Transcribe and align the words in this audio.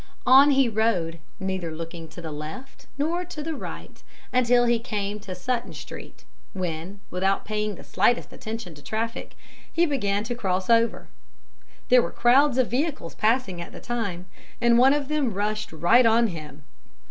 On 0.25 0.49
he 0.49 0.67
rode, 0.67 1.19
neither 1.39 1.69
looking 1.71 2.07
to 2.07 2.21
the 2.21 2.31
left 2.31 2.87
nor 2.97 3.23
to 3.25 3.43
the 3.43 3.53
right, 3.53 4.01
until 4.33 4.65
he 4.65 4.79
came 4.79 5.19
to 5.19 5.35
Sutton 5.35 5.73
Street, 5.75 6.25
when, 6.53 6.99
without 7.11 7.45
paying 7.45 7.75
the 7.75 7.83
slightest 7.83 8.33
attention 8.33 8.73
to 8.73 8.81
the 8.81 8.87
traffic, 8.87 9.35
he 9.71 9.85
began 9.85 10.23
to 10.23 10.33
cross 10.33 10.71
over. 10.71 11.07
There 11.89 12.01
were 12.01 12.09
crowds 12.09 12.57
of 12.57 12.65
vehicles 12.65 13.13
passing 13.13 13.61
at 13.61 13.73
the 13.73 13.79
time, 13.79 14.25
and 14.59 14.79
one 14.79 14.93
of 14.95 15.07
them 15.07 15.35
rushed 15.35 15.71
right 15.71 16.07
on 16.07 16.29
him. 16.29 16.63